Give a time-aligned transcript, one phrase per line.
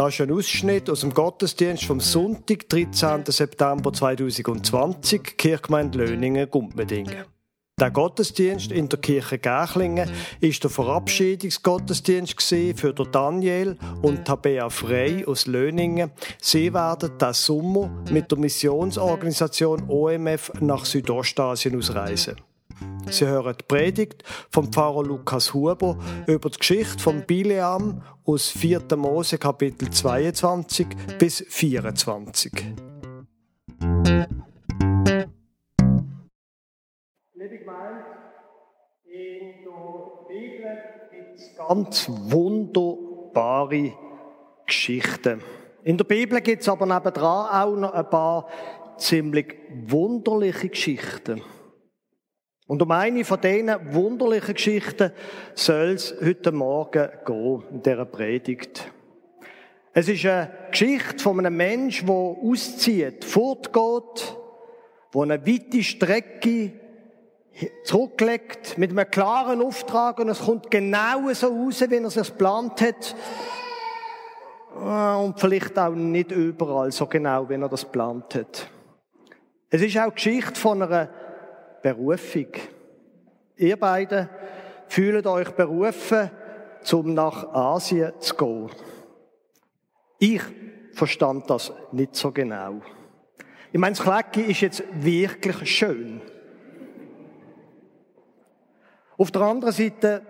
[0.00, 3.22] Das ist ein Ausschnitt aus dem Gottesdienst vom Sonntag, 13.
[3.26, 7.26] September 2020, Kirchgemeinde Löningen-Gumpmedingen.
[7.78, 10.10] Der Gottesdienst in der Kirche Gächlingen
[10.40, 12.40] ist der Verabschiedungsgottesdienst
[12.76, 16.12] für Daniel und Tabea Frey aus Löningen.
[16.40, 22.36] Sie werden diesen Sommer mit der Missionsorganisation OMF nach Südostasien ausreisen.
[23.10, 28.82] Sie hören die Predigt vom Pfarrer Lukas Huber über die Geschichte von Bileam aus 4.
[28.96, 30.86] Mose Kapitel 22
[31.18, 32.52] bis 24.
[37.34, 38.04] Liebe Gemeinde,
[39.04, 40.78] in der Bibel
[41.10, 43.92] gibt es ganz wunderbare
[44.66, 45.42] Geschichten.
[45.82, 48.46] In der Bibel gibt es aber nebendran auch noch ein paar
[48.98, 49.56] ziemlich
[49.86, 51.42] wunderliche Geschichten.
[52.70, 55.10] Und um eine von diesen wunderlichen Geschichten
[55.56, 58.92] soll es heute Morgen gehen, in dieser Predigt.
[59.92, 64.36] Es ist eine Geschichte von einem Menschen, der auszieht, fortgeht,
[65.12, 66.74] der eine weite Strecke
[67.82, 72.82] zurücklegt, mit einem klaren Auftrag und es kommt genau so raus, wie er es geplant
[72.82, 73.16] hat.
[74.76, 78.70] Und vielleicht auch nicht überall so genau, wie er das geplant hat.
[79.70, 81.08] Es ist auch die Geschichte von einer
[81.82, 82.48] Berufung.
[83.56, 84.28] Ihr beide
[84.88, 86.30] fühlt euch berufen,
[86.92, 88.70] um nach Asien zu gehen.
[90.18, 90.42] Ich
[90.92, 92.80] verstand das nicht so genau.
[93.72, 96.20] Ich meine, das Klecki ist jetzt wirklich schön.
[99.16, 100.22] Auf der anderen Seite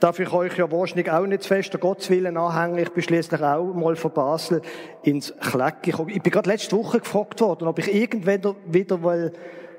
[0.00, 2.78] darf ich euch ja wahrscheinlich auch nicht zu fest der Gotteswillen anhängen.
[2.78, 4.60] Ich bin schließlich auch mal von Basel
[5.02, 6.10] ins Klecki gekommen.
[6.10, 9.32] Ich bin gerade letzte Woche gefragt worden, ob ich irgendwann wieder will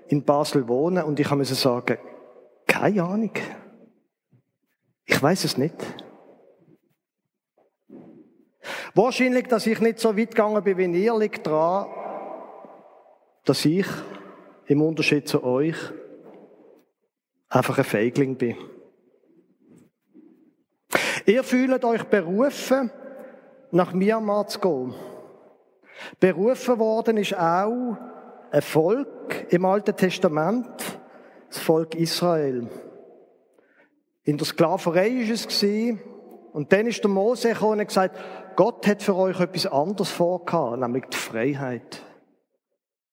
[0.07, 1.97] in Basel wohnen und ich muss sagen,
[2.67, 3.31] keine Ahnung.
[5.05, 5.75] Ich weiß es nicht.
[8.93, 11.89] Wahrscheinlich, dass ich nicht so weit gegangen bin wie ihr, liegt daran,
[13.43, 13.87] dass ich
[14.67, 15.75] im Unterschied zu euch
[17.49, 18.57] einfach ein Feigling bin.
[21.25, 22.91] Ihr fühlt euch berufen,
[23.71, 24.93] nach Myanmar zu gehen.
[26.19, 27.97] Berufen worden ist auch
[28.51, 28.61] ein
[29.25, 30.67] Volk im Alten Testament,
[31.49, 32.67] das Volk Israel.
[34.23, 35.65] In der Sklaverei war es
[36.53, 38.17] und dann ist der Mose gekommen und gesagt,
[38.55, 42.03] Gott hat für euch etwas anderes vorgehabt, nämlich die Freiheit.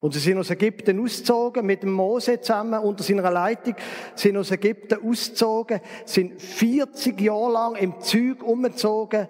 [0.01, 3.77] Und sie sind aus Ägypten ausgezogen, mit dem Mose zusammen, unter seiner Leitung,
[4.15, 9.29] sind aus Ägypten ausgezogen, sind 40 Jahre lang im Zug umgezogen,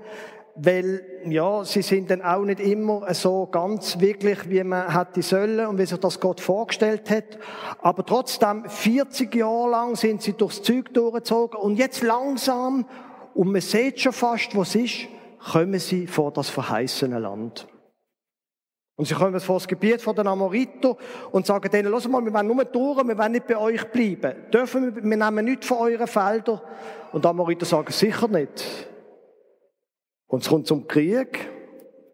[0.54, 5.66] weil, ja, sie sind dann auch nicht immer so ganz wirklich, wie man hätte sollen
[5.66, 7.38] und wie sich das Gott vorgestellt hat.
[7.80, 12.86] Aber trotzdem, 40 Jahre lang sind sie durchs Zeug durchgezogen und jetzt langsam,
[13.34, 15.08] und man sieht schon fast, was ist,
[15.52, 17.66] kommen sie vor das verheißene Land.
[18.96, 20.96] Und sie kommen vor das Gebiet von den Amoriter
[21.32, 24.50] und sagen denen, los mal, wir wollen nur durch, wir wollen nicht bei euch bleiben.
[24.52, 26.60] Dürfen wir, wir nehmen nichts von euren Feldern.
[27.10, 28.91] Und die Amoriter sagen, sicher nicht.
[30.32, 31.46] Und es kommt zum Krieg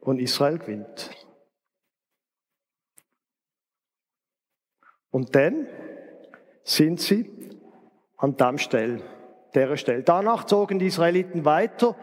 [0.01, 1.09] und Israel gewinnt.
[5.13, 5.69] Und dann
[6.65, 7.31] sind sie
[8.17, 9.05] an dem Stelle,
[9.55, 10.03] der Stelle.
[10.03, 11.95] Danach zogen die Israeliten weiter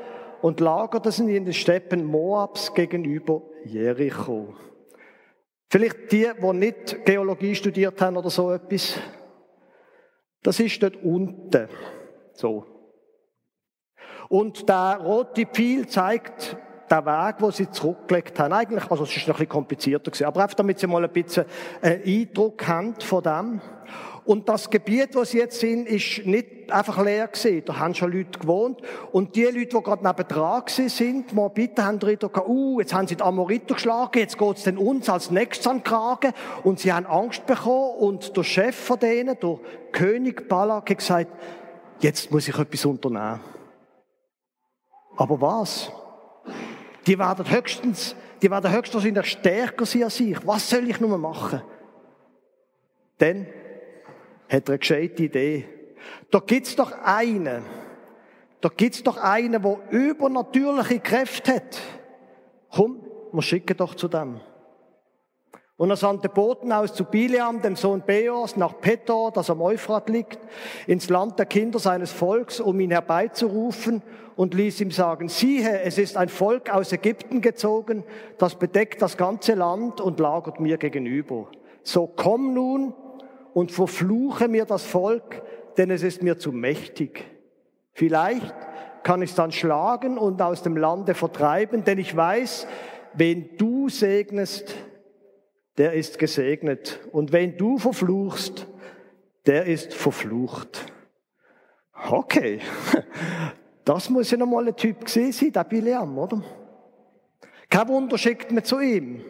[0.41, 4.55] und lagerten sie in den Steppen Moabs gegenüber Jericho.
[5.69, 8.97] Vielleicht die, die nicht Geologie studiert haben oder so etwas.
[10.41, 11.67] Das ist dort unten.
[12.31, 12.74] So.
[14.29, 16.57] Und der rote Pfeil zeigt
[16.89, 18.53] den Weg, wo sie zurückgelegt haben.
[18.53, 21.11] Eigentlich, also es ist noch ein bisschen komplizierter gewesen, aber einfach damit sie mal ein
[21.11, 21.45] bisschen
[21.81, 23.61] einen Eindruck haben von dem.
[24.25, 27.61] Und das Gebiet, wo sie jetzt sind, ist nicht einfach leer gewesen.
[27.63, 28.81] Da haben schon Leute gewohnt.
[29.11, 32.93] Und die Leute, die gerade nebendran gewesen sind, mal bitte haben die gesagt, uh, jetzt
[32.93, 36.33] haben sie die Amoriter geschlagen, jetzt geht's denn uns als nächstes an den Kragen.
[36.63, 37.97] Und sie haben Angst bekommen.
[37.99, 39.59] Und der Chef von denen, der
[39.91, 41.29] König Balak, hat gesagt,
[41.99, 43.54] jetzt muss ich etwas unternehmen.
[45.15, 45.91] Aber was?
[47.07, 50.45] Die werden höchstens, die werden höchstwahrscheinlich stärker sein als ich.
[50.45, 51.61] Was soll ich nur machen?
[53.17, 53.47] Dann
[54.49, 55.65] hat er eine gescheite Idee.
[56.29, 57.63] Da gibt's doch einen,
[58.61, 61.81] da gibt's doch einen, der übernatürliche Kräfte hat.
[62.69, 64.41] Komm, wir schicken doch zu dem.
[65.77, 70.09] Und er sandte Boten aus zu Bileam, dem Sohn Beors, nach Petor, das am Euphrat
[70.09, 70.39] liegt,
[70.87, 74.01] ins Land der Kinder seines Volks, um ihn herbeizurufen
[74.37, 78.05] und ließ ihm sagen, siehe, es ist ein Volk aus Ägypten gezogen,
[78.37, 81.47] das bedeckt das ganze Land und lagert mir gegenüber.
[81.83, 82.93] So komm nun
[83.53, 85.41] und verfluche mir das Volk,
[85.77, 87.25] denn es ist mir zu mächtig.
[87.91, 88.55] Vielleicht
[89.03, 92.65] kann ich dann schlagen und aus dem Lande vertreiben, denn ich weiß,
[93.13, 94.73] wen du segnest,
[95.77, 96.99] der ist gesegnet.
[97.11, 98.67] Und wen du verfluchst,
[99.45, 100.91] der ist verflucht.
[102.09, 102.59] Okay,
[103.85, 106.41] das muss ja nochmal ein Typ gesehen sein, der Bileam, oder?
[107.69, 109.23] Kein Wunder schickt man zu ihm.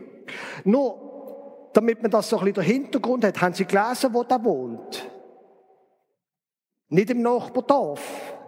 [0.63, 4.43] Nur, damit man das so ein bisschen der Hintergrund hat, haben Sie gelesen, wo der
[4.43, 5.09] wohnt?
[6.89, 8.01] Nicht im Nachbardorf,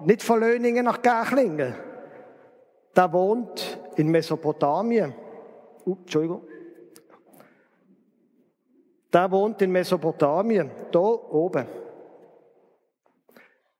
[0.05, 1.75] nicht von Löningen nach Gärchlingen.
[2.95, 5.13] Der wohnt in Mesopotamien.
[5.85, 6.41] Uh, Entschuldigung.
[9.13, 11.65] Der wohnt in Mesopotamien, da oben.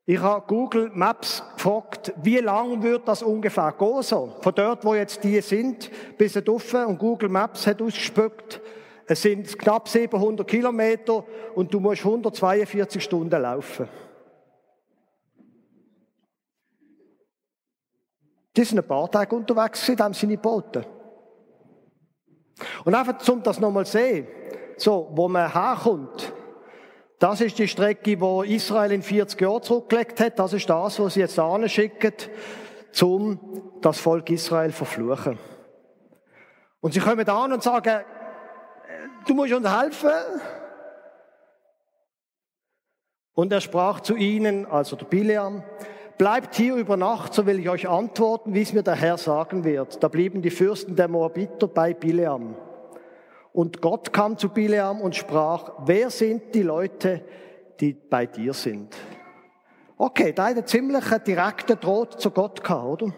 [0.06, 4.38] Ich habe Google Maps gefragt, wie lang wird das ungefähr gehen so?
[4.40, 6.74] Von dort, wo jetzt die sind, bis drauf.
[6.74, 8.62] Und Google Maps hat ausgespuckt,
[9.06, 11.26] es sind knapp 700 Kilometer
[11.56, 13.88] und du musst 142 Stunden laufen.
[18.56, 20.86] Die sind ein paar Tage unterwegs, in dem seine Boote.
[22.86, 24.28] Und einfach, um das nochmal zu sehen,
[24.78, 26.34] so, wo man herkommt,
[27.20, 30.38] das ist die Strecke, wo Israel in 40 Jahren zurückgelegt hat.
[30.38, 32.14] Das ist das, was sie jetzt anschicken,
[33.02, 35.40] um das Volk Israel zu verfluchen.
[36.80, 38.02] Und sie kommen an und sagen,
[39.26, 40.12] du musst uns helfen.
[43.34, 45.64] Und er sprach zu ihnen, also der Bileam,
[46.18, 49.64] bleibt hier über Nacht, so will ich euch antworten, wie es mir der Herr sagen
[49.64, 50.04] wird.
[50.04, 52.56] Da blieben die Fürsten der Moabiter bei Bileam.
[53.58, 57.26] Und Gott kam zu Bileam und sprach, wer sind die Leute,
[57.80, 58.96] die bei dir sind?
[59.98, 63.16] Okay, da hat er ziemlich direkten Droht zu Gott gehabt, oder?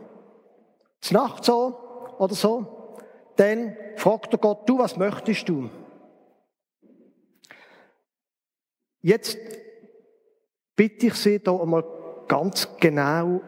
[1.02, 1.78] Es Nacht so
[2.20, 2.96] oder so.
[3.36, 5.70] Dann fragt er Gott, du, was möchtest du?
[9.02, 9.38] Jetzt
[10.74, 11.84] bitte ich Sie da einmal
[12.30, 13.42] ganz genau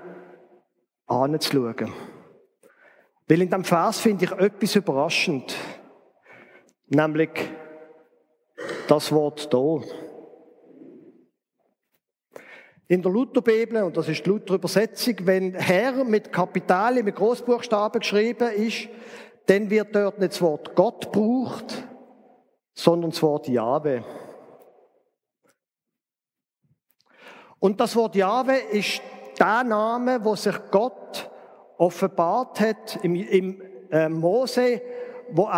[1.07, 1.93] anzuschauen.
[3.29, 5.55] Weil in dem Vers finde ich etwas überraschend.
[6.93, 7.29] Nämlich
[8.89, 9.79] das Wort da.
[12.89, 18.51] In der Lutherbibel, und das ist die Luther-Übersetzung, wenn Herr mit Kapital, mit Großbuchstaben geschrieben
[18.51, 18.89] ist,
[19.45, 21.87] dann wird dort nicht das Wort Gott gebraucht,
[22.73, 24.03] sondern das Wort Jahwe.
[27.59, 29.01] Und das Wort Jahwe ist
[29.39, 31.31] der Name, wo sich Gott
[31.77, 33.61] offenbart hat im, im
[33.91, 34.81] äh, Mose,
[35.33, 35.49] wo,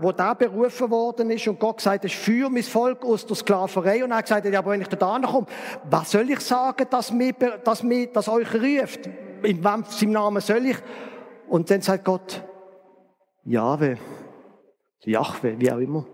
[0.00, 4.04] wo der berufen worden ist und Gott gesagt hat, führe mein Volk aus der Sklaverei.
[4.04, 5.46] Und er gesagt hat, ja, aber wenn ich da komme,
[5.88, 9.06] was soll ich sagen, dass mir, dass mir, dass euch ruft?
[9.42, 10.76] In wem, seinem Namen soll ich?
[11.48, 12.42] Und dann sagt Gott,
[13.44, 13.98] Jahwe,
[15.04, 16.06] Jahwe, wie auch immer.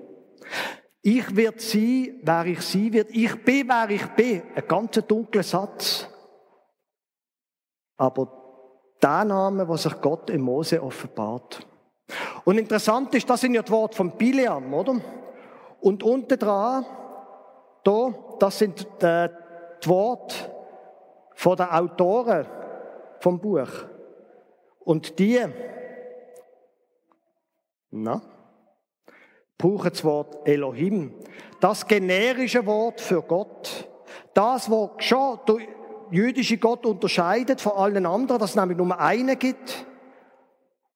[1.03, 3.11] Ich werde sein, wer ich sein wird.
[3.11, 4.43] Ich bin, wer ich bin.
[4.55, 6.09] Ein ganz dunkler Satz.
[7.97, 8.47] Aber
[9.03, 11.67] der Name, was sich Gott im Mose offenbart.
[12.45, 14.97] Und interessant ist, das sind ja die Worte von Bileam, oder?
[15.81, 16.87] Und unten dran,
[17.83, 19.29] da, das sind die,
[19.83, 20.37] die Worte
[21.35, 22.47] von den Autoren
[23.21, 23.69] vom Buch.
[24.81, 25.45] Und die,
[27.91, 28.23] na,
[29.59, 31.15] brauchen das Wort Elohim.
[31.61, 33.89] Das generische Wort für Gott.
[34.35, 35.57] Das, was schon der
[36.11, 39.87] jüdische Gott unterscheidet von allen anderen, dass es nämlich nur einen gibt,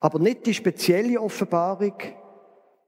[0.01, 1.95] aber nicht die spezielle Offenbarung,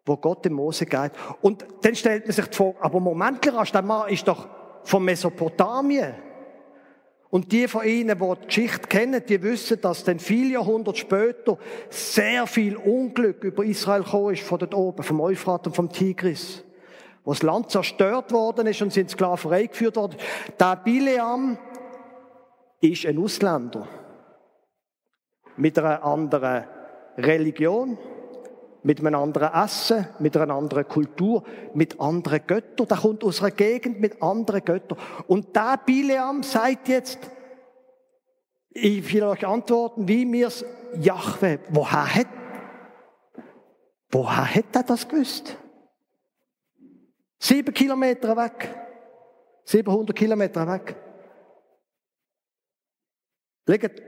[0.05, 1.13] wo Gott dem Mose geht.
[1.43, 4.49] Und dann stellt man sich vor, aber Moment, der Mann ist doch
[4.83, 6.15] von Mesopotamien.
[7.31, 11.57] Und die von Ihnen, die die Geschichte kennen, die wissen, dass dann viele Jahrhunderte später
[11.89, 16.63] sehr viel Unglück über Israel gekommen ist, von dort oben, vom Euphrat und vom Tigris.
[17.25, 20.17] Wo das Land zerstört worden ist und in Sklaverei geführt worden.
[20.59, 21.57] Der Bileam
[22.81, 23.89] ist ein Ausländer.
[25.57, 26.65] Mit einer anderen
[27.17, 27.99] Religion,
[28.83, 32.89] mit einem anderen Essen, mit einer anderen Kultur, mit anderen Göttern.
[32.89, 34.99] Der kommt aus einer Gegend mit anderen Göttern.
[35.27, 37.19] Und der Bileam sagt jetzt,
[38.71, 40.65] ich will euch antworten, wie mir's
[40.99, 42.27] Jahwe, woher hat,
[44.11, 45.57] woher hat er das gewusst?
[47.39, 48.75] Sieben Kilometer weg.
[49.65, 50.97] 700 Kilometer weg.
[53.67, 54.03] Legt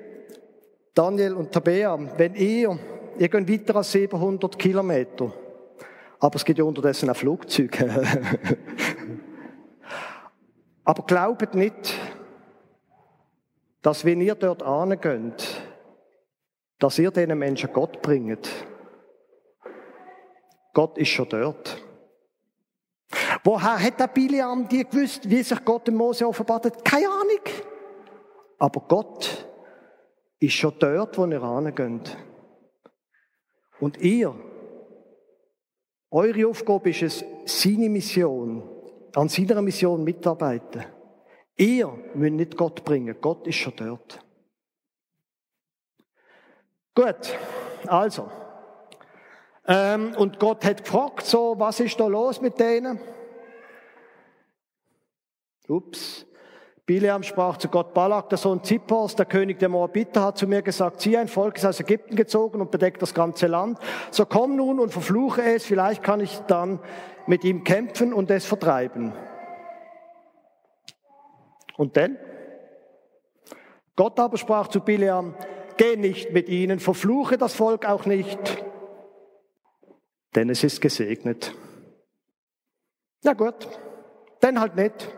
[0.95, 2.79] Daniel und Tabea, wenn ihr
[3.19, 5.33] ihr geht weiter als 700 Kilometer.
[6.21, 8.03] Aber es gibt ja unterdessen auch Flugzeuge.
[10.85, 11.95] Aber glaubt nicht,
[13.83, 15.63] dass wenn ihr dort angeht,
[16.79, 18.49] dass ihr diesen Menschen Gott bringt.
[20.73, 21.83] Gott ist schon dort.
[23.45, 26.85] Woher hat der Biliam die gewusst, wie sich Gott dem Mose offenbart hat?
[26.85, 27.45] Keine Ahnung.
[28.59, 29.47] Aber Gott
[30.41, 32.17] ist schon dort, wo ihr rangeht.
[33.85, 34.35] Und ihr,
[36.11, 38.67] eure Aufgabe ist es, seine Mission,
[39.15, 40.87] an seiner Mission mitarbeiten.
[41.55, 44.25] Ihr müsst nicht Gott bringen, Gott ist schon dort.
[46.95, 47.39] Gut,
[47.87, 48.31] also.
[49.67, 52.99] Ähm, und Gott hat gefragt, so, was ist da los mit denen?
[55.69, 56.25] Ups.
[56.87, 60.61] Bileam sprach zu Gott Balak, der Sohn Zippors, der König der Moabiter, hat zu mir
[60.61, 63.79] gesagt, sieh, ein Volk ist aus Ägypten gezogen und bedeckt das ganze Land.
[64.11, 66.81] So komm nun und verfluche es, vielleicht kann ich dann
[67.27, 69.15] mit ihm kämpfen und es vertreiben.
[71.79, 72.19] Und denn?
[73.97, 75.35] Gott aber sprach zu Bileam,
[75.79, 78.39] geh nicht mit ihnen, verfluche das Volk auch nicht,
[80.35, 81.55] denn es ist gesegnet.
[83.23, 83.69] Ja gut,
[84.41, 85.09] dann halt nicht.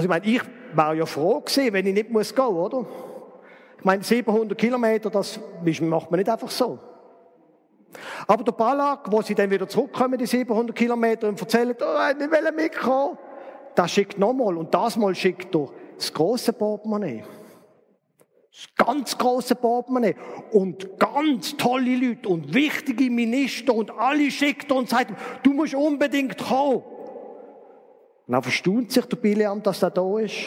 [0.00, 0.40] Also ich meine, ich
[0.72, 2.86] wäre ja froh gewesen, wenn ich nicht muss gehen, oder?
[3.76, 5.38] Ich meine, 700 Kilometer, das
[5.82, 6.78] macht man nicht einfach so.
[8.26, 12.30] Aber der Balak, wo sie dann wieder zurückkommen, die 700 Kilometer, und erzählen, oh, ich
[12.30, 13.18] will mitkommen,
[13.74, 14.56] das schickt nochmal.
[14.56, 17.22] Und das Mal schickt er das große Portemonnaie.
[18.50, 20.16] Das ganz große Portemonnaie.
[20.50, 26.38] Und ganz tolle Leute und wichtige Minister und alle schickt und sagt, du musst unbedingt
[26.38, 26.84] kommen.
[28.30, 30.46] Und dann verstaunt sich der Bileam, dass er da ist.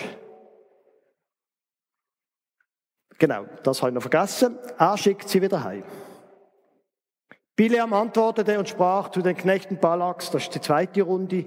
[3.19, 4.57] Genau, das habe ich noch vergessen.
[4.79, 5.83] Er schickt sie wieder heim.
[7.57, 11.43] Bileam antwortete und sprach zu den Knechten Balaks, das ist die zweite Runde,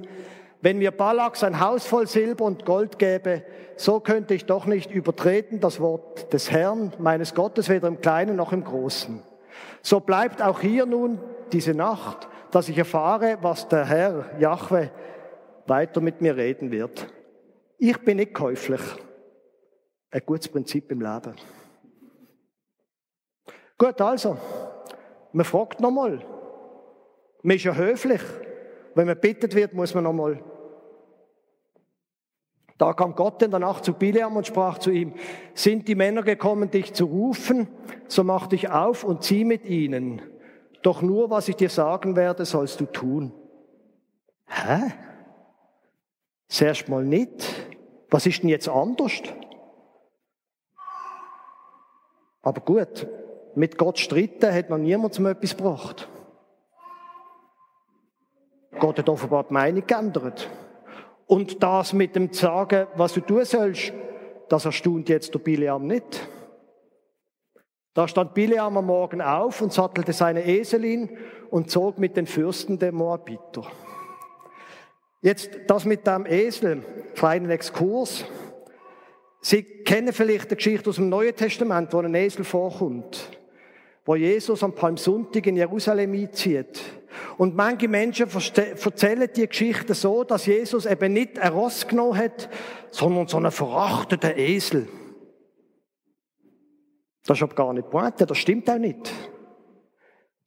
[0.61, 3.43] wenn mir Balak sein Haus voll Silber und Gold gäbe,
[3.77, 8.37] so könnte ich doch nicht übertreten das Wort des Herrn, meines Gottes, weder im Kleinen
[8.37, 9.23] noch im Großen.
[9.81, 11.19] So bleibt auch hier nun
[11.53, 14.91] diese Nacht, dass ich erfahre, was der Herr Jahwe
[15.69, 17.13] weiter mit mir reden wird.
[17.79, 18.81] Ich bin nicht käuflich.
[20.11, 21.35] Ein gutes Prinzip im Leben.
[23.79, 24.39] Gut, also,
[25.33, 26.25] man fragt nochmal.
[27.43, 28.23] Man ist ja höflich.
[28.95, 30.43] Wenn man bittet wird, muss man nochmal.
[32.79, 35.15] Da kam Gott in der Nacht zu Bileam und sprach zu ihm,
[35.55, 37.69] sind die Männer gekommen, dich zu rufen,
[38.07, 40.21] so mach dich auf und zieh mit ihnen.
[40.83, 43.33] Doch nur, was ich dir sagen werde, sollst du tun.
[44.47, 44.93] Hä?
[46.49, 47.45] Zuerst mal nicht.
[48.11, 49.23] Was ist denn jetzt anders?
[52.43, 53.07] Aber gut,
[53.57, 56.09] mit Gott streiten hat noch niemand zum etwas gebracht.
[58.79, 60.49] Gott hat offenbar die Meinung geändert.
[61.27, 63.93] Und das mit dem Sagen, was du tun sollst,
[64.49, 66.29] das erstaunt jetzt der Bileam nicht.
[67.95, 71.17] Da stand Bileam am Morgen auf und sattelte seine Eselin
[71.51, 73.67] und zog mit den Fürsten der Moabiter.
[75.23, 76.83] Jetzt das mit dem Esel,
[77.15, 78.25] kleinen Exkurs.
[79.41, 83.31] Sie kennen vielleicht die Geschichte aus dem Neuen Testament, wo ein Esel vorkommt,
[84.05, 86.83] wo Jesus am Palmsonntag in Jerusalem einzieht.
[87.39, 92.49] Und manche Menschen erzählen die Geschichte so, dass Jesus eben nicht ein Ross genommen hat,
[92.91, 94.89] sondern so einen verachteten Esel.
[97.25, 99.13] Das ist aber gar nicht Pointe, das stimmt auch nicht.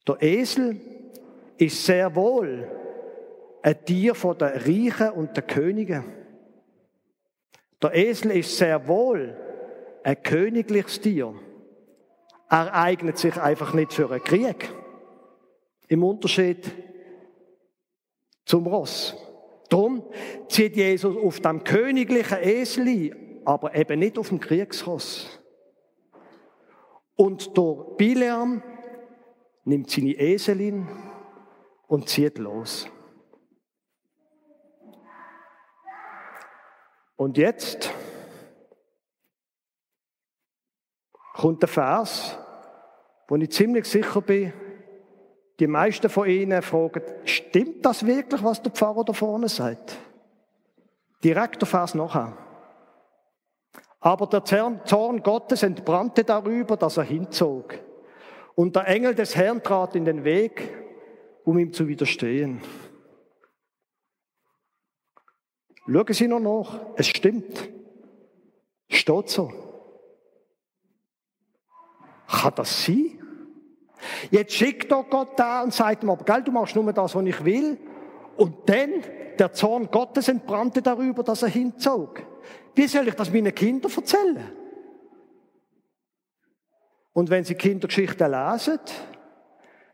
[0.06, 0.80] Der Esel
[1.58, 2.79] ist sehr wohl
[3.62, 6.04] ein Tier von den Reichen und den Königen.
[7.82, 9.36] Der Esel ist sehr wohl
[10.02, 11.34] ein königliches Tier.
[12.48, 14.70] Er eignet sich einfach nicht für einen Krieg.
[15.88, 16.70] Im Unterschied
[18.44, 19.16] zum Ross.
[19.68, 20.02] Darum
[20.48, 25.40] zieht Jesus auf dem königlichen Esel ein, aber eben nicht auf dem Kriegsross.
[27.14, 28.62] Und der Bileam
[29.64, 30.88] nimmt seine Eselin
[31.86, 32.88] und zieht los.
[37.20, 37.92] Und jetzt
[41.34, 42.38] kommt der Vers,
[43.28, 44.54] wo ich ziemlich sicher bin,
[45.58, 49.98] die meisten von Ihnen fragen, stimmt das wirklich, was der Pfarrer da vorne sagt?
[51.22, 52.38] Direkt der Vers nachher.
[54.00, 57.74] Aber der Zorn Gottes entbrannte darüber, dass er hinzog.
[58.54, 60.72] Und der Engel des Herrn trat in den Weg,
[61.44, 62.62] um ihm zu widerstehen.
[65.86, 66.80] Schauen Sie noch nach.
[66.96, 67.68] Es stimmt.
[68.88, 69.52] Steht so.
[72.26, 73.18] Kann das sein?
[74.30, 77.26] Jetzt schickt doch Gott da und sagt ihm, aber gell, du machst nur das, was
[77.26, 77.78] ich will.
[78.36, 79.02] Und dann
[79.38, 82.22] der Zorn Gottes entbrannte darüber, dass er hinzog.
[82.74, 84.52] Wie soll ich das meinen Kindern erzählen?
[87.12, 88.78] Und wenn sie Kindergeschichten lesen,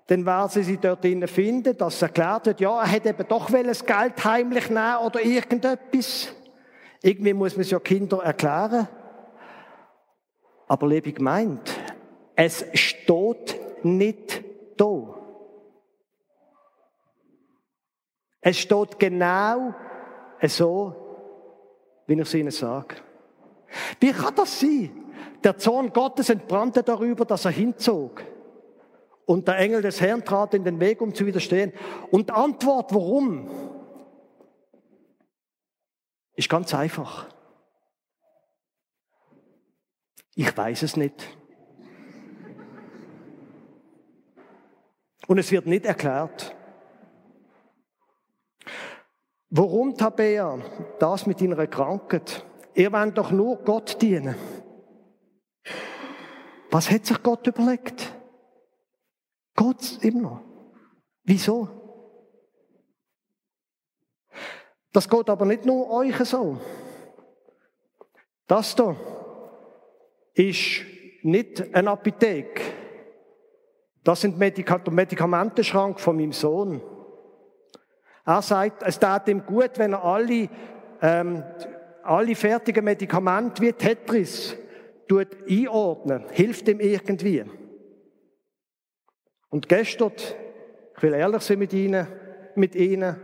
[0.07, 3.85] dann werden sie dort drinnen finden, dass erklärt wird, ja, er hätte eben doch das
[3.85, 6.33] Geld heimlich nehmen oder irgendetwas.
[7.03, 8.89] Irgendwie muss man es ja Kindern erklären.
[10.69, 11.73] Aber liebe gemeint,
[12.37, 14.45] es steht nicht
[14.77, 15.15] da.
[18.41, 19.75] Es steht genau
[20.43, 20.95] so,
[22.07, 22.97] wie ich es Ihnen sage.
[23.99, 24.91] Wie kann das sein?
[25.43, 28.23] Der Zorn Gottes entbrannte darüber, dass er hinzog.
[29.27, 31.73] Und der Engel des Herrn trat in den Weg, um zu widerstehen.
[32.11, 33.51] Und Antwort, warum?
[36.37, 37.27] Ist ganz einfach.
[40.37, 41.37] Ich weiß es nicht.
[45.27, 46.55] Und es wird nicht erklärt.
[49.51, 50.59] Warum, Tabea,
[51.01, 52.45] das mit deiner Krankheit?
[52.75, 54.37] Ihr wollt doch nur Gott dienen.
[56.71, 58.16] Was hat sich Gott überlegt?
[59.57, 60.41] Gott immer noch.
[61.25, 61.69] Wieso?
[64.93, 66.59] Das geht aber nicht nur euch so.
[68.47, 68.97] Das hier
[70.35, 70.83] ist
[71.23, 72.63] nicht eine Apotheke.
[74.05, 76.81] Das sind Medika Medikamentenschrank von meinem Sohn.
[78.25, 80.49] Er sagt, es tat ihm gut, wenn er alle,
[81.03, 81.43] ähm,
[82.03, 84.57] alle fertigen Medikamente wie Tetris
[85.09, 86.25] tut einordnen.
[86.31, 87.45] Hilft ihm irgendwie.
[89.51, 90.13] Und gestern,
[90.97, 92.07] ich will ehrlich sein mit Ihnen,
[92.55, 93.17] mit Ihnen,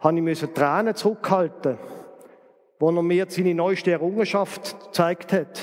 [0.00, 1.78] habe ich müssen Tränen zurückhalten,
[2.78, 5.60] wo er mir seine neueste Errungenschaft gezeigt hat.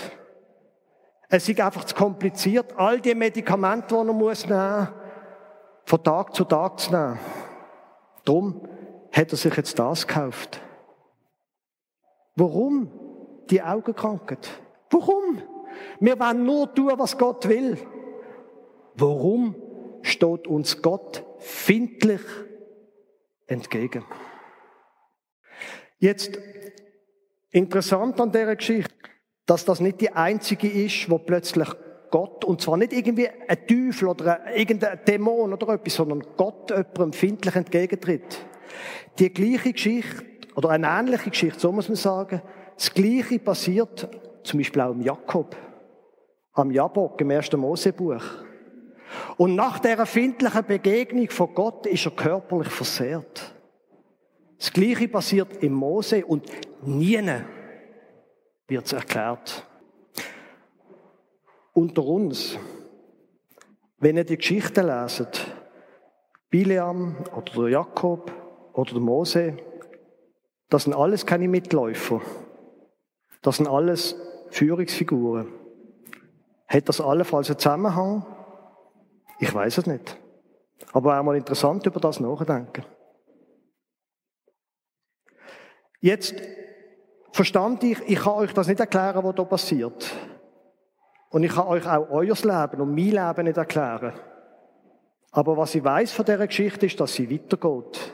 [1.27, 4.87] Es ist einfach zu kompliziert, all die Medikamente, die er muss nehmen,
[5.83, 7.19] von Tag zu Tag zu nehmen.
[8.23, 8.67] Darum
[9.11, 10.61] hat er sich jetzt das gekauft.
[12.35, 12.91] Warum?
[13.49, 14.49] Die Augenkrankheit.
[14.91, 15.41] Warum?
[15.99, 17.77] Wir wollen nur tun, was Gott will.
[18.95, 19.55] Warum
[20.01, 22.21] steht uns Gott findlich
[23.47, 24.05] entgegen?
[25.99, 26.39] Jetzt,
[27.51, 28.93] interessant an dieser Geschichte,
[29.45, 31.69] dass das nicht die einzige ist, wo plötzlich
[32.11, 37.13] Gott, und zwar nicht irgendwie ein Teufel oder irgendein Dämon oder etwas, sondern Gott jemandem
[37.13, 38.45] findlich entgegentritt.
[39.19, 42.41] Die gleiche Geschichte, oder eine ähnliche Geschichte, so muss man sagen,
[42.75, 44.09] das Gleiche passiert
[44.43, 45.55] zum Beispiel auch im Jakob,
[46.53, 48.23] am Jabok, im ersten Mosebuch.
[49.37, 53.55] Und nach der erfindlichen Begegnung von Gott ist er körperlich versehrt.
[54.57, 56.45] Das Gleiche passiert im Mose und
[56.85, 57.23] nie
[58.67, 59.65] wird es erklärt.
[61.73, 62.57] Unter uns,
[63.99, 65.45] wenn ihr die Geschichte leset,
[66.49, 68.31] Bileam oder der Jakob
[68.73, 69.57] oder der Mose,
[70.69, 72.21] das sind alles keine Mitläufer.
[73.41, 74.15] Das sind alles
[74.49, 75.47] Führungsfiguren.
[76.67, 78.25] Hat das allenfalls einen Zusammenhang?
[79.39, 80.17] Ich weiß es nicht.
[80.91, 82.85] Aber auch mal interessant über das nachdenken.
[86.01, 86.35] Jetzt
[87.31, 90.11] verstand ich, ich kann euch das nicht erklären, was da passiert.
[91.29, 94.13] Und ich kann euch auch euer Leben und mein Leben nicht erklären.
[95.31, 98.13] Aber was ich weiß von dieser Geschichte ist, dass sie weitergeht.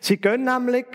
[0.00, 0.86] Sie gehen nämlich,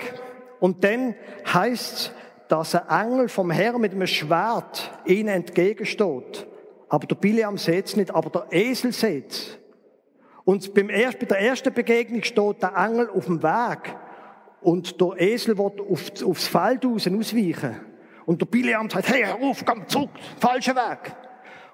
[0.59, 1.15] und dann
[1.51, 2.11] heißt es,
[2.49, 6.45] dass ein Engel vom Herrn mit einem Schwert ihnen entgegensteht.
[6.93, 9.57] Aber der Biliam sieht es nicht, aber der Esel sieht es.
[10.45, 13.95] Und beim erst, bei der ersten Begegnung steht der Engel auf dem Weg.
[14.61, 17.79] Und der Esel wird auf, aufs Feld raus ausweichen.
[18.27, 21.15] Und der Biliam sagt, hey, hör auf, komm zurück, falscher Weg.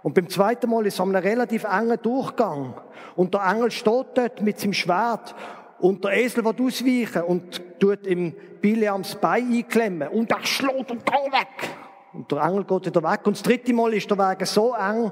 [0.03, 2.79] Und beim zweiten Mal ist es an einem relativ engen Durchgang.
[3.17, 5.35] Und der Engel steht dort mit seinem Schwert
[5.79, 10.07] und der Esel wird ausweichen und tut ihm Bileams Bein einklemmen.
[10.07, 11.88] Und er schlägt und geht weg.
[12.19, 13.25] Und der Engel geht wieder weg.
[13.25, 15.09] Und das dritte Mal ist der Weg so eng,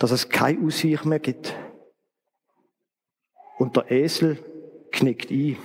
[0.00, 1.54] dass es kein Ausweich mehr gibt.
[3.56, 4.36] Und der Esel
[4.90, 5.56] knickt ein.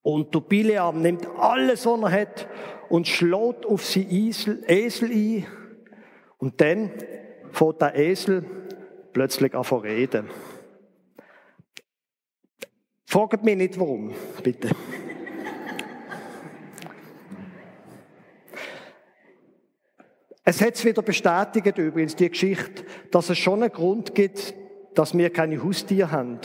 [0.00, 2.46] Und der Bileam nimmt alles, was er hat,
[2.88, 5.46] und schlägt auf sein Esel, Esel ein.
[6.38, 6.92] Und dann
[7.50, 8.44] fährt der Esel
[9.12, 10.30] plötzlich an zu reden.
[13.06, 14.70] Fragt mich nicht warum, bitte.
[20.44, 24.54] Es hat es wieder bestätigt, übrigens, die Geschichte, dass es schon einen Grund gibt,
[24.94, 26.40] dass wir keine Haustiere haben.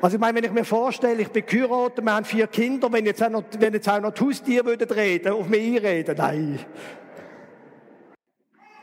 [0.00, 3.06] Also ich meine, wenn ich mir vorstelle, ich bin geheiratet, wir haben vier Kinder, wenn
[3.06, 6.58] jetzt auch noch, wenn jetzt auch noch die Haustiere würden reden, auf mich einreden, nein.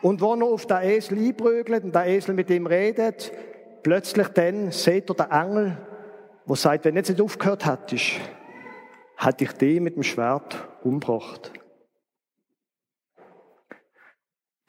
[0.02, 3.34] Und wo er auf den Esel einprügelt und der Esel mit ihm redet,
[3.84, 5.78] plötzlich dann seht ihr den Engel,
[6.48, 8.12] der sagt, wenn jetzt nicht aufgehört hättest,
[9.18, 11.52] hätte ich dich mit dem Schwert umgebracht.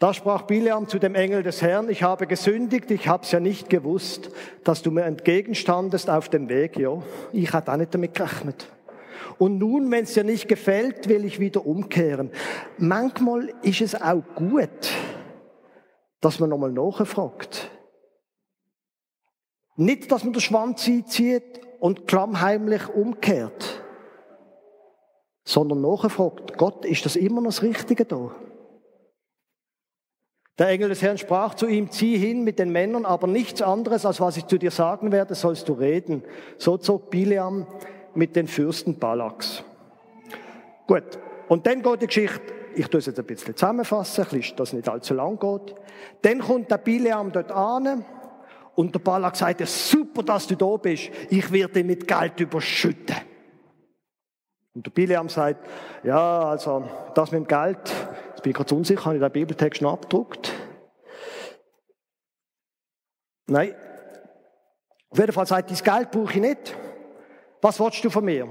[0.00, 3.38] Da sprach Bileam zu dem Engel des Herrn, ich habe gesündigt, ich habe es ja
[3.38, 4.30] nicht gewusst,
[4.64, 6.78] dass du mir entgegenstandest auf dem Weg.
[6.78, 8.66] Ja, ich hatte auch nicht damit gerechnet.
[9.36, 12.30] Und nun, wenn es dir nicht gefällt, will ich wieder umkehren.
[12.78, 14.90] Manchmal ist es auch gut,
[16.22, 17.70] dass man nochmal nachfragt.
[19.76, 23.82] Nicht, dass man den Schwanz einzieht und klammheimlich umkehrt,
[25.44, 28.34] sondern nachfragt, Gott, ist das immer noch das Richtige da?
[30.60, 34.04] Der Engel des Herrn sprach zu ihm, zieh hin mit den Männern, aber nichts anderes,
[34.04, 36.22] als was ich zu dir sagen werde, sollst du reden.
[36.58, 37.66] So zog Bileam
[38.14, 39.64] mit den Fürsten Balaks.
[40.86, 41.18] Gut,
[41.48, 44.86] und dann geht die Geschichte, ich tue es jetzt ein bisschen zusammenfassen, dass das nicht
[44.86, 45.74] allzu lang geht.
[46.20, 48.04] Dann kommt der Bileam dort an
[48.74, 53.16] und der Balak sagt, super, dass du da bist, ich werde dich mit Geld überschütten.
[54.74, 55.66] Und der Bileam sagt,
[56.04, 57.78] ja, also das mit dem Geld,
[58.40, 60.50] Jetzt bin ich gerade unsicher, habe ich den Bibeltext noch abgedruckt?
[63.46, 63.74] Nein.
[65.10, 66.74] Auf jeden Fall sagt, dein Geld brauche ich nicht.
[67.60, 68.48] Was willst du von mir?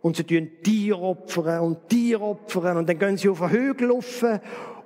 [0.00, 3.90] Und sie tun Tier opfern und Tier opfern und dann gehen sie auf einen Hügel
[3.90, 4.24] rauf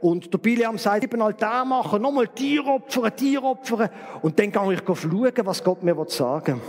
[0.01, 3.91] und der Biliam sagt, eben Altar machen, nochmal Tier opfern, Tier opfern
[4.23, 6.63] und dann gehe ich schauen, was Gott mir sagen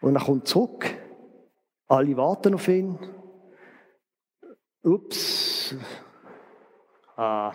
[0.00, 0.08] will.
[0.08, 0.84] Und er kommt zurück.
[1.86, 2.98] Alle warten auf ihn.
[4.82, 5.74] Ups.
[7.16, 7.52] Ah.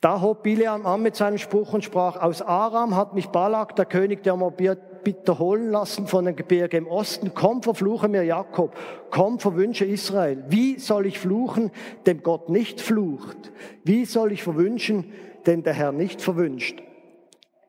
[0.00, 3.86] Da hob Bileam an mit seinem Spruch und sprach, aus Aram hat mich Balak, der
[3.86, 7.32] König der Moabiter, holen lassen von den Gebirge im Osten.
[7.34, 8.76] Komm, verfluche mir Jakob.
[9.10, 10.44] Komm, verwünsche Israel.
[10.48, 11.70] Wie soll ich fluchen,
[12.06, 13.50] dem Gott nicht flucht?
[13.82, 15.10] Wie soll ich verwünschen,
[15.46, 16.82] den der Herr nicht verwünscht?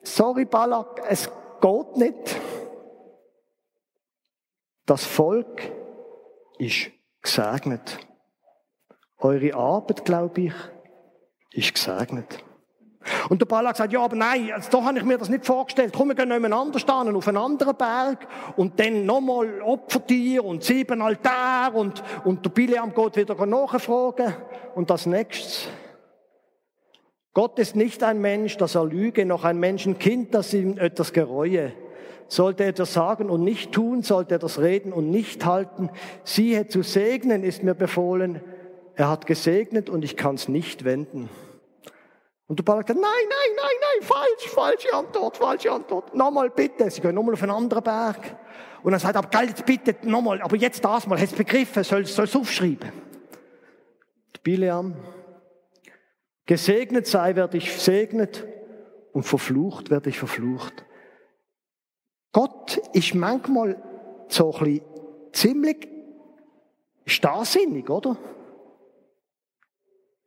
[0.03, 2.35] Sorry, Balak, es geht nicht.
[4.85, 5.61] Das Volk
[6.57, 6.91] ist
[7.21, 7.99] gesegnet.
[9.17, 10.53] Eure Arbeit, glaube ich,
[11.51, 12.43] ist gesegnet.
[13.29, 15.93] Und der Balak sagt, ja, aber nein, also, da habe ich mir das nicht vorgestellt.
[15.95, 21.01] Komm, wir gehen nebeneinander stehen, auf einen anderen Berg und dann nochmal Opfertier und sieben
[21.01, 24.33] Altar und, und der Bileam geht wieder nachfragen.
[24.73, 25.67] Und das nächstes.
[27.33, 31.73] Gott ist nicht ein Mensch, dass er lüge, noch ein Menschenkind, das ihm etwas gereue.
[32.27, 35.89] Sollte er das sagen und nicht tun, sollte er das reden und nicht halten.
[36.23, 38.41] Siehe, zu segnen ist mir befohlen.
[38.95, 41.29] Er hat gesegnet und ich kann es nicht wenden.
[42.47, 46.13] Und der Balak sagt, nein, nein, nein, nein, falsch, falsche Antwort, falsche Antwort.
[46.15, 46.89] Nochmal bitte.
[46.89, 48.37] Sie gehen nochmal auf einen anderen Berg.
[48.83, 52.35] Und er sagt, aber galt bitte nochmal, aber jetzt das mal, hast begriffen, soll es
[52.35, 52.91] aufschreiben.
[54.35, 54.93] Der Bileam,
[56.45, 58.45] gesegnet sei, werde ich segnet
[59.11, 60.85] und verflucht werde ich verflucht.
[62.35, 63.81] Gott ist manchmal
[64.27, 64.85] so ein bisschen
[65.31, 65.87] ziemlich
[67.05, 68.17] starrsinnig, oder?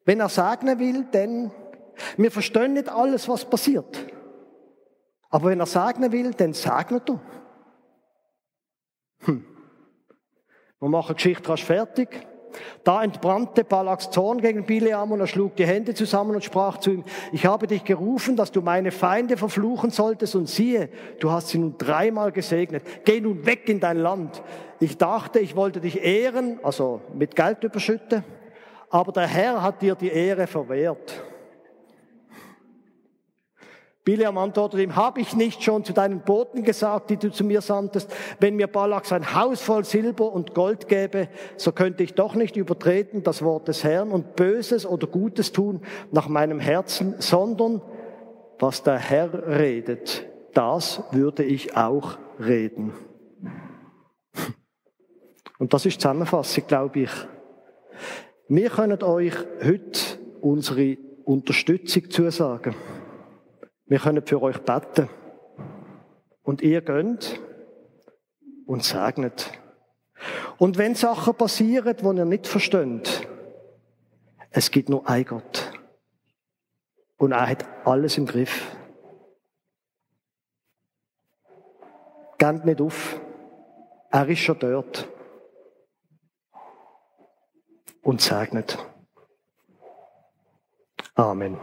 [0.07, 1.53] Wenn er segnen will, dann,
[2.17, 4.07] wir verstehen nicht alles, was passiert.
[5.29, 7.21] Aber wenn er segnen will, dann segnet er.
[9.27, 9.45] Hm.
[10.81, 12.27] Wir machen die Geschichte rasch fertig.
[12.85, 16.91] Da entbrannte Balaks Zorn gegen Bileam und er schlug die Hände zusammen und sprach zu
[16.91, 20.89] ihm, ich habe dich gerufen, dass du meine Feinde verfluchen solltest und siehe,
[21.21, 22.83] du hast sie nun dreimal gesegnet.
[23.05, 24.43] Geh nun weg in dein Land.
[24.81, 28.25] Ich dachte, ich wollte dich ehren, also mit Geld überschütten,
[28.91, 31.28] aber der Herr hat dir die Ehre verwehrt.
[34.09, 37.61] Biliam antwortete ihm, habe ich nicht schon zu deinen Boten gesagt, die du zu mir
[37.61, 42.35] sandtest, wenn mir Balak sein Haus voll Silber und Gold gäbe, so könnte ich doch
[42.35, 47.83] nicht übertreten das Wort des Herrn und Böses oder Gutes tun nach meinem Herzen, sondern
[48.59, 52.95] was der Herr redet, das würde ich auch reden.
[55.59, 57.11] Und das ist Zusammenfassung, glaube ich.
[58.49, 60.01] Wir können euch heute
[60.41, 62.75] unsere Unterstützung zusagen.
[63.89, 65.09] Wir können für euch beten.
[66.43, 67.41] Und ihr gönnt
[68.67, 69.51] und segnet.
[70.59, 73.29] Und wenn Sachen passieren, die ihr nicht versteht,
[74.51, 75.73] es gibt nur ein Gott.
[77.17, 78.77] Und er hat alles im Griff.
[82.39, 83.21] Geht nicht auf.
[84.11, 85.09] Er ist schon dort.
[88.03, 88.79] Und segnet.
[91.15, 91.59] Amen.